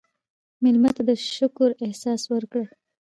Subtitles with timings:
[0.63, 2.65] مېلمه ته د شکر احساس ورکړه.